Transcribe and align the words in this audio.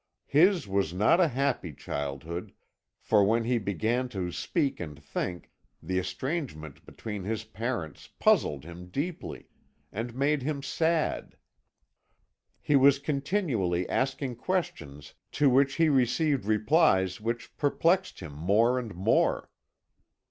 "His 0.25 0.67
was 0.67 0.95
not 0.95 1.19
a 1.19 1.27
happy 1.27 1.73
childhood, 1.73 2.53
for 2.99 3.23
when 3.23 3.43
he 3.43 3.59
began 3.59 4.09
ta 4.09 4.31
speak 4.31 4.79
and 4.79 4.99
think, 4.99 5.51
the 5.79 5.99
estrangement 5.99 6.83
between 6.87 7.23
his 7.23 7.43
parents 7.43 8.07
puzzled 8.07 8.63
him 8.65 8.87
deeply, 8.89 9.47
and 9.91 10.15
made 10.15 10.41
him 10.41 10.63
sad. 10.63 11.37
He 12.63 12.75
was 12.75 12.97
continually 12.97 13.87
asking 13.87 14.37
questions 14.37 15.13
to 15.33 15.51
which 15.51 15.75
he 15.75 15.87
received 15.87 16.45
replies 16.45 17.21
which 17.21 17.55
perplexed 17.55 18.21
him 18.21 18.33
more 18.33 18.79
and 18.79 18.95
more. 18.95 19.51